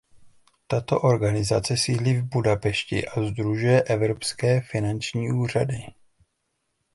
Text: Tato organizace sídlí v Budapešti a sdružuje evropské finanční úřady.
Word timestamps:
Tato 0.67 1.01
organizace 1.03 1.77
sídlí 1.77 2.13
v 2.13 2.23
Budapešti 2.23 3.07
a 3.07 3.21
sdružuje 3.23 3.83
evropské 3.83 4.61
finanční 4.61 5.31
úřady. 5.31 5.85